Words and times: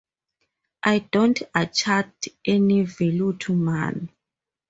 I 0.81 0.97
don't 0.97 1.39
attach 1.53 2.29
any 2.43 2.81
value 2.81 3.33
to 3.37 3.53
money. 3.53 4.09